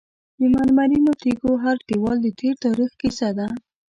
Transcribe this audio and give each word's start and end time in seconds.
د 0.39 0.41
مرمرینو 0.55 1.11
تیږو 1.21 1.51
هر 1.63 1.77
دیوال 1.87 2.17
د 2.21 2.27
تیر 2.39 2.53
تاریخ 2.65 2.91
کیسه 3.01 3.29
ده. 3.37 3.47